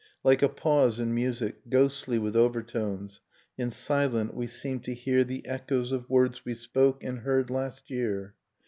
[0.23, 3.21] Like a pause in music, ghostly with overtones,
[3.55, 7.91] And, silent, we seem to hear The echoes of words we spoke and heard last
[7.91, 8.33] year.